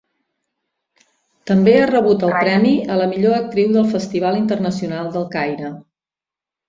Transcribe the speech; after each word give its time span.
També 1.51 1.75
ha 1.81 1.89
rebut 1.91 2.25
el 2.29 2.33
Premi 2.37 2.71
a 2.95 2.97
la 3.01 3.07
millor 3.11 3.37
actriu 3.43 3.77
del 3.77 3.87
Festival 3.95 4.39
Internacional 4.41 5.13
del 5.19 5.29
Caire. 5.37 5.71